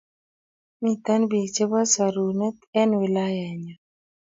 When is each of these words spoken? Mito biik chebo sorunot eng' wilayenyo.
Mito 0.81 1.13
biik 1.29 1.49
chebo 1.55 1.79
sorunot 1.93 2.57
eng' 2.79 2.97
wilayenyo. 3.01 3.75